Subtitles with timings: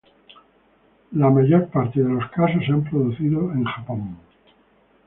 [1.11, 4.17] La mayor parte de los casos se han producido en Japón.